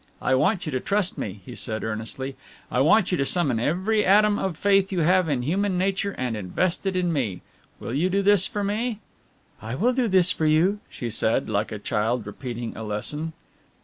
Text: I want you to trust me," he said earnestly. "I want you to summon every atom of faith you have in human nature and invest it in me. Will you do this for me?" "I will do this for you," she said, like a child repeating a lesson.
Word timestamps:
I 0.19 0.33
want 0.33 0.65
you 0.65 0.71
to 0.71 0.79
trust 0.79 1.15
me," 1.19 1.41
he 1.45 1.53
said 1.53 1.83
earnestly. 1.83 2.35
"I 2.71 2.79
want 2.79 3.11
you 3.11 3.19
to 3.19 3.23
summon 3.23 3.59
every 3.59 4.03
atom 4.03 4.39
of 4.39 4.57
faith 4.57 4.91
you 4.91 5.01
have 5.01 5.29
in 5.29 5.43
human 5.43 5.77
nature 5.77 6.15
and 6.17 6.35
invest 6.35 6.87
it 6.87 6.95
in 6.95 7.13
me. 7.13 7.41
Will 7.79 7.93
you 7.93 8.09
do 8.09 8.23
this 8.23 8.47
for 8.47 8.63
me?" 8.63 8.99
"I 9.61 9.75
will 9.75 9.93
do 9.93 10.07
this 10.07 10.31
for 10.31 10.47
you," 10.47 10.79
she 10.89 11.11
said, 11.11 11.47
like 11.49 11.71
a 11.71 11.77
child 11.77 12.25
repeating 12.25 12.75
a 12.75 12.81
lesson. 12.81 13.33